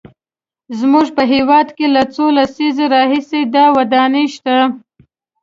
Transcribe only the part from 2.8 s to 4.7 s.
راهیسې دا ودانۍ شته.